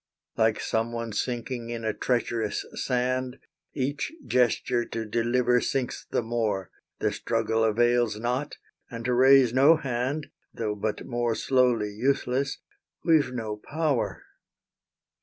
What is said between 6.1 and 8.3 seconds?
more; The struggle avails